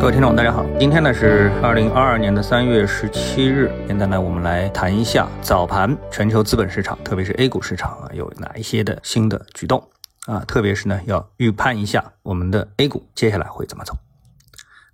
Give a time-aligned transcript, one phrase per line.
[0.00, 9.88] 各位听众，大家好，今天呢是二零二二年的三月十七日，现在呢我们来谈一下早盘全球资本市场，特别是 A 股市场啊有哪一些的新的举动
[10.26, 13.94] 啊，特别是呢要预判一下我们的 A 股接下来会怎么走。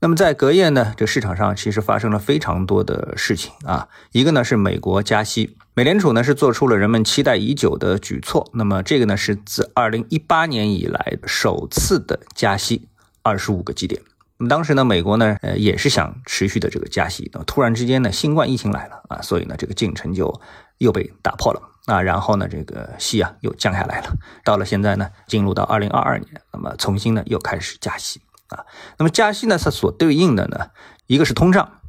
[0.01, 12.89] 那么在隔夜呢，这市场上其实发生了非常多的事情啊，一个呢是美国加息，美联储呢是做出了人们期待已久的举措，那么这个呢是自二零一八年以来首次的加息
[13.23, 14.01] 二十五个基点。
[14.39, 20.41] 那么当时呢，美国呢，呃，也是想持续的这个加息，那么突然之间呢，新冠疫情来了啊，所以呢，这个进程就
[20.79, 24.13] 又被打破了啊，然后呢，这个息啊又降下来了，
[24.45, 28.67] 到了现在呢，进入到二零二二年，那么重新呢又开始加息啊，
[28.99, 30.71] 那么加息呢，它所对应的呢，
[31.07, 31.81] 一个是通胀，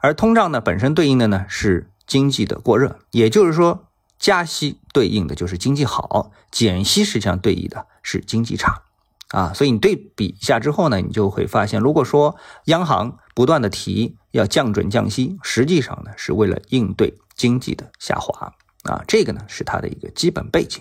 [0.00, 3.86] 而通胀呢本身对应的呢是经济的过热，也就是说，
[4.18, 8.82] 加息对应的就是经济好，减息实际上对应的是经济差。
[9.30, 12.36] 啊，所以你对比一下之后呢，你就会发现，如果说
[12.66, 18.52] 央行不断的提要降准降息，实际上呢是为了应对经济的下滑
[18.84, 20.80] 啊，这个呢是它的一个基本背景。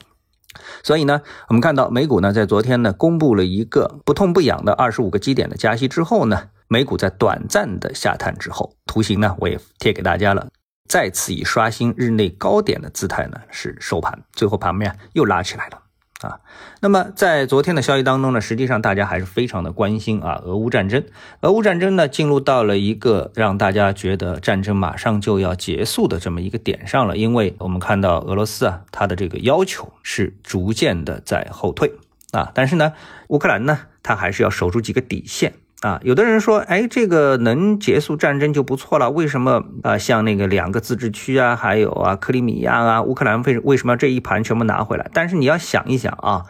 [0.84, 10.48] 所以呢，我们看到美股呢在昨天呢公布了一个不痛不痒的二十五个基点的加息之后呢，美股在短暂的下探之后，图形呢我也贴给大家了，
[10.88, 15.82] 再次以刷新日内高点的姿态呢是收盘，最后盘面又拉起来了。
[16.22, 16.40] 啊，
[16.80, 21.04] 那么在昨天的消息当中呢，实际上大家还是非常的关心啊，俄乌战争。
[21.42, 31.92] 俄乌战争呢，进入到了一个让大家觉得战争马上就要结束的这么一个点上了，因为我们看到俄罗斯啊，它的这个要求是逐渐的在后退
[32.32, 32.94] 啊，但是呢，
[33.28, 35.54] 乌克兰呢，它还是要守住几个底线。
[35.86, 39.12] 啊，有的人说，哎，这个能结束战争就不错了。
[39.12, 39.98] 为什么啊？
[39.98, 45.10] 像那个两个自治区啊，还有啊，克里米亚啊，乌克兰为为什么这一盘全部拿回来？
[45.14, 46.46] 但是你要想一想啊，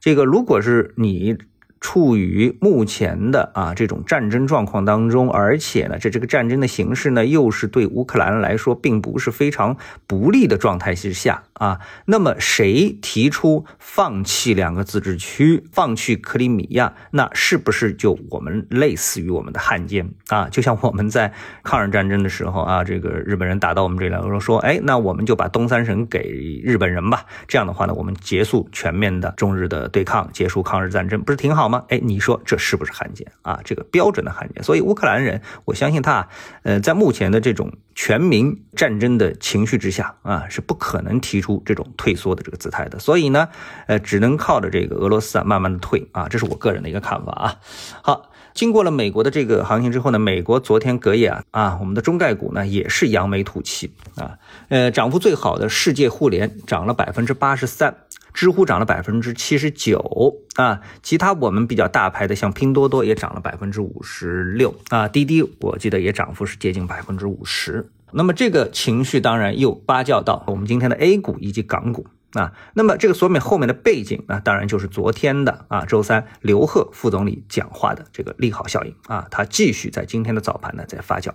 [0.00, 1.38] 这个如果是你。
[1.82, 20.48] 处于目前的啊这种战争状况当中，而且呢，这这个战争的形势呢，又是对乌克兰来说并不是非常不利的状态之下啊，那么谁提出放弃两个自治区，放弃克里米亚，那是不是就我们类似于我们的汉奸啊？
[20.50, 31.68] 就像我们在抗日战争的时候啊，这个日本人打到我们这里来，说，哎，那我们就把东三省给日本人吧，这样的话呢，我们结束全面的中日的对抗，结束抗日战争，不是挺好？
[31.68, 31.84] 吗？
[31.90, 33.60] 哎，你说这是不是汉奸啊？
[33.64, 34.62] 这个标准的汉奸。
[34.64, 36.26] 所以乌克兰人，我相信他，
[36.62, 42.98] 呃，在目前的这种全民战争的情绪之下啊，是不可能提出这种退缩的这个姿态的。
[42.98, 43.48] 所以呢，
[43.86, 47.56] 呃，只能靠着这个俄罗斯啊，慢慢的退啊，这是我个人的一个看法啊。
[48.02, 57.96] 好，经过了美国的这个行情之后呢，美国昨天隔夜啊，啊，我们的中概股呢也是扬眉吐气啊，呃，涨幅最好的世界互联涨了百分之八十三。
[58.32, 67.90] 知乎涨了百分之七十九啊，其他我们比较大牌的像拼多多也涨了百分之五十六啊，滴滴我记得也涨幅是接近百分之五十。
[68.12, 72.06] 那么这个情绪当然又发酵到我们今天的 A 股以及港股。
[72.34, 78.94] 啊，那么这个说明后面的背景呢，当然就是昨天的啊，周三刘鹤副总理讲话的这个利好效应。
[79.08, 81.32] 啊，它继续在今天的早盘呢在发酵，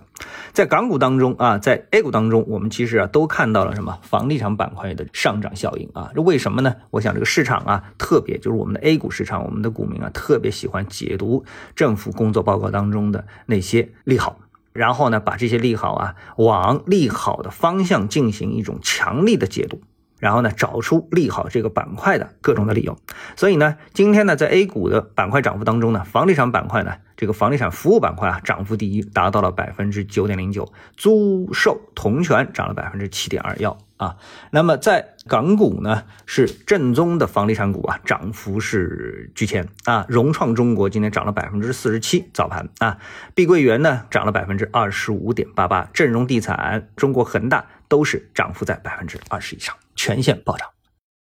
[0.54, 3.98] 在港股当中啊，在 A 股当中，我们其实啊都看到了什么？
[4.00, 5.86] 房地产板块的上涨效应。
[5.92, 6.74] 啊，这为什么呢？
[6.88, 11.44] 我想这个市场啊，特别就是我们的 A 股市场，我们的股民啊，特别喜欢解读
[11.74, 14.38] 政府工作报告当中的那些利好，
[14.76, 19.80] 然后呢，把这些利好啊往利好的方向进行一种强力的解读。
[20.18, 22.96] 然后呢，找出利好这个板块的各种的理由。
[23.36, 34.16] 所以呢，今天呢，在 A 股的板块涨幅当中呢，房地产板块呢，这个房地产服务板块啊，涨幅第一，达到了百分之九点零九，租售同权涨了百分之七点二幺啊。
[34.50, 40.06] 那么在港股呢，是正宗的房地产股啊，涨幅是居前啊。
[40.08, 42.98] 融创中国今天涨了百分之四十七，早盘啊。
[43.34, 49.74] 碧桂园呢，涨了百分之二十五点八八，正荣地产、中国恒大都是涨幅在百分之二十以上。
[49.94, 50.68] 全线暴涨。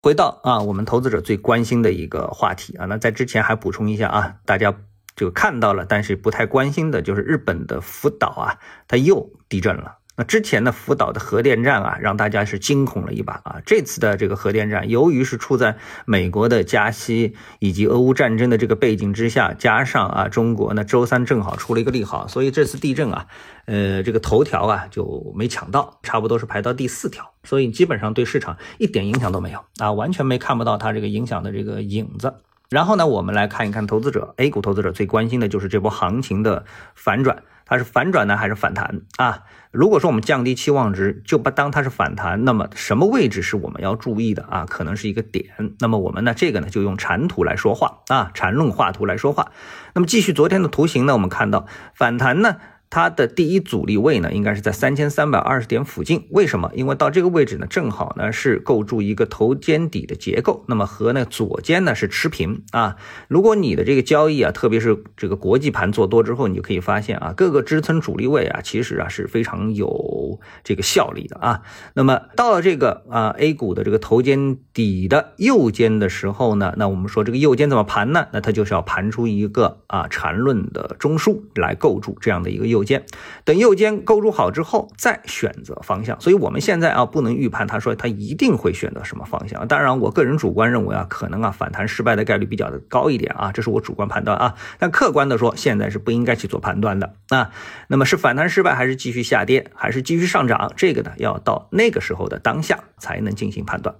[0.00, 4.72] 回到啊，我们投资者最关心的一个话题啊，那在之前还补充一下啊，大家
[5.16, 9.98] 这个看到了，但是不太关心的就是日本的福岛啊，它又地震了。
[10.18, 13.62] 那之前的福岛的核电站啊，让大家是惊恐了一把啊。
[13.64, 15.76] 这次的这个核电站，由于是处在
[16.06, 23.26] 美国的加息以及俄乌战争的这个背景之下，加上啊中国呢周三正好出了一个利好，所以这次地震啊，
[23.66, 32.34] 呃这个头条啊就没抢到，差不多是排到第四条，所以基本上对市场一点影响都没有啊，完全没看不到它这个影响的这个影子。
[32.70, 36.64] 然后呢，我们来看一看投资者 A 股投资者最关心的就是这波行情的
[36.96, 37.44] 反转。
[37.68, 39.44] 它是反转呢还是反弹啊？
[39.70, 44.64] 如果说我们降低期望值，就不当它是反弹，那么什么位置是我们要注意的啊？
[44.66, 45.44] 可能是一个点。
[45.78, 49.52] 那么我们呢，这个呢就用缠图来说话啊，缠论画图来说话。
[49.92, 52.56] 那么继续昨天的图形呢，我们看到反弹呢。
[52.90, 56.26] 它的第一阻力位呢，应该是在三千三百二十点附近。
[56.30, 56.70] 为什么？
[56.74, 62.96] 因为到这个位置呢，正好呢是构筑一个头肩底的结构，那么和那左肩呢是持平啊。
[63.28, 71.60] 如果你的这个交易啊，特别是这个国际盘做多之后，你就可以发现啊，各个支撑阻力位啊，其实啊是非常有这个效力的啊。
[71.92, 78.28] 那么到了这个啊 A 股的这个头肩底的右肩的时候呢，那我们说这个右肩怎么盘呢？
[78.32, 82.77] 那它就是要盘出一个啊缠论的中枢来构筑这样的一个右。
[82.78, 83.04] 右肩，
[83.44, 86.20] 等右肩构筑好之后，再选择方向。
[86.20, 89.66] 所以，我们现在啊，不能预判他说他一定会选择什么方向。
[89.66, 94.54] 当然，我个人主观认为啊，可能啊反弹失败的概率比较的高一点啊，这是我主观判断啊。
[94.78, 97.50] 但客观的说，现在是不应该去做判断的啊。
[97.88, 100.72] 那么是反弹失败，还是继续下跌，还是继续上涨？
[100.76, 103.96] 这个呢，要到那个时候的当下才能进行判断。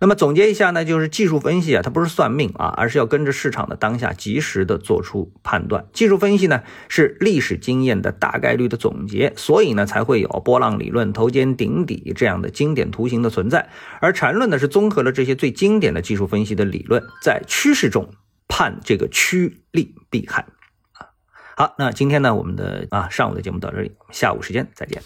[0.00, 5.86] 那么总结一下呢，就是技术分析啊，它不是算命啊，而是要跟着市场的当下及时的做出判断。
[5.92, 8.12] 技术分析呢，是历史经验的。
[8.22, 13.70] 大概率的总结，所以呢才会有波浪理论、头肩顶底这样的经典图形的存在。
[14.00, 18.10] 而缠论呢是综合了这些最经典的技术分析的理论，在趋势中
[18.46, 20.46] 判这个趋利避害。
[20.92, 21.08] 啊，
[21.56, 25.02] 好，那今天呢我们的啊上午的节目到这里，下午时间再见。